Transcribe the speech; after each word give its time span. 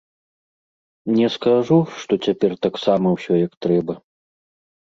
Не 1.17 1.27
скажу, 1.35 1.77
што 2.05 2.13
цяпер 2.29 2.51
таксама 2.67 3.07
ўсё 3.17 3.33
як 3.47 3.53
трэба. 3.67 3.93